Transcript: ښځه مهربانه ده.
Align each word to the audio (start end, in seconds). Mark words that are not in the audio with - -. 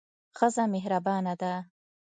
ښځه 0.37 0.63
مهربانه 0.73 1.33
ده. 1.41 1.53